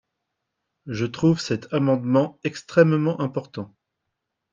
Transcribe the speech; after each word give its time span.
Je 0.87 1.05
trouve 1.05 1.39
cet 1.39 1.71
amendement 1.73 2.39
extrêmement 2.43 3.21
important. 3.21 3.71